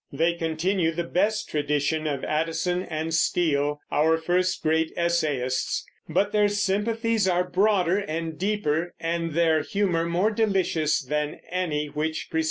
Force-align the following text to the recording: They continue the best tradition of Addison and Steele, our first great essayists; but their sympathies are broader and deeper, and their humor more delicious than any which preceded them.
They 0.11 0.33
continue 0.33 0.91
the 0.93 1.03
best 1.03 1.47
tradition 1.47 2.07
of 2.07 2.23
Addison 2.23 2.81
and 2.81 3.13
Steele, 3.13 3.79
our 3.91 4.17
first 4.17 4.63
great 4.63 4.91
essayists; 4.97 5.85
but 6.09 6.31
their 6.31 6.47
sympathies 6.47 7.27
are 7.27 7.47
broader 7.47 7.99
and 7.99 8.35
deeper, 8.35 8.95
and 8.99 9.33
their 9.35 9.61
humor 9.61 10.05
more 10.07 10.31
delicious 10.31 11.03
than 11.03 11.39
any 11.51 11.85
which 11.85 12.31
preceded 12.31 12.39
them. 12.39 12.39